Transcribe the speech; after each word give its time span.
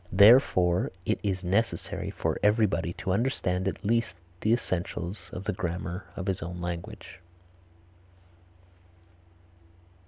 Therefore, 0.11 0.91
it 1.05 1.19
is 1.21 1.43
necessary 1.43 2.09
for 2.09 2.39
everybody 2.41 2.91
to 2.93 3.11
understand 3.11 3.67
at 3.67 3.85
least 3.85 4.15
the 4.39 4.51
essentials 4.51 5.29
of 5.31 5.43
the 5.43 5.53
grammar 5.53 6.05
of 6.15 6.25
his 6.25 6.41
own 6.41 6.59
language. 6.59 7.19